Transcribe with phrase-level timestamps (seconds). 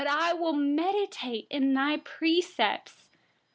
[0.09, 3.05] I will meditate on your precepts.